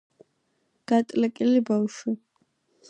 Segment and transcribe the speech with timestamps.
[0.93, 2.19] გატლეკილი ბავშვი